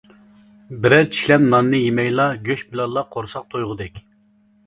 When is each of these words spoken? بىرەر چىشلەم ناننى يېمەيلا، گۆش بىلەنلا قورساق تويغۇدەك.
بىرەر 0.85 1.03
چىشلەم 1.17 1.45
ناننى 1.51 1.81
يېمەيلا، 1.83 2.25
گۆش 2.49 2.65
بىلەنلا 2.71 3.05
قورساق 3.17 3.45
تويغۇدەك. 3.55 4.01